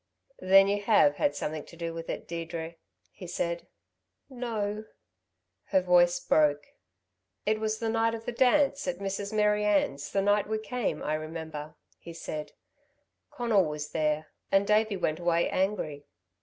[0.39, 2.73] "Then you have had something to do with it, Deirdre,"
[3.11, 3.67] he said.
[4.31, 4.85] "No."
[5.65, 6.65] Her voice broke.
[7.45, 9.31] "It was the night of the dance, at Mrs.
[9.31, 12.53] Mary Ann's the night we came, I remember," he said;
[13.29, 16.07] "Conal was there, and Davey went away angry."